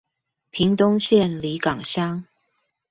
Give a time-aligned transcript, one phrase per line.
[0.49, 2.23] 屏東縣里港鄉